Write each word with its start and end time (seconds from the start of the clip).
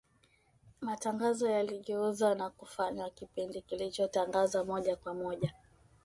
matangazo 0.81 1.49
yaligeuzwa 1.49 2.35
na 2.35 2.49
kufanywa 2.49 3.09
kipindi 3.09 3.61
kilichotangazwa 3.61 4.65
moja 4.65 4.95
kwa 4.95 5.13
moja 5.13 5.53